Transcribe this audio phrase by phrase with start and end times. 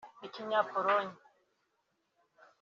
[0.27, 1.09] Ikinya-Pologne